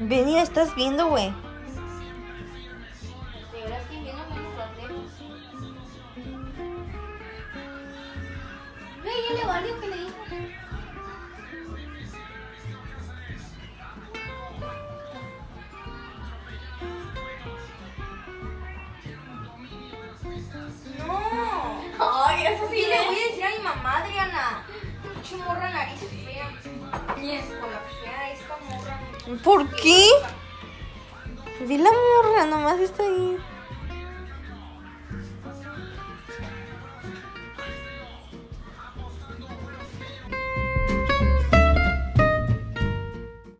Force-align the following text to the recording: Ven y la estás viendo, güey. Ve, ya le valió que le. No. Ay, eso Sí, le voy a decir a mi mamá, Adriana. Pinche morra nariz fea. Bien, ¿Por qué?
Ven 0.00 0.28
y 0.28 0.34
la 0.34 0.42
estás 0.42 0.74
viendo, 0.76 1.08
güey. 1.08 1.32
Ve, 9.02 9.10
ya 9.28 9.34
le 9.34 9.44
valió 9.44 9.80
que 9.80 9.88
le. 9.88 9.96
No. 21.06 21.82
Ay, 21.98 22.46
eso 22.46 22.68
Sí, 22.70 22.84
le 22.88 23.06
voy 23.06 23.16
a 23.16 23.26
decir 23.28 23.44
a 23.44 23.50
mi 23.50 23.58
mamá, 23.62 23.98
Adriana. 23.98 24.62
Pinche 25.02 25.36
morra 25.36 25.70
nariz 25.70 26.00
fea. 26.24 26.50
Bien, 27.16 27.44
¿Por 29.36 29.68
qué? 29.76 30.06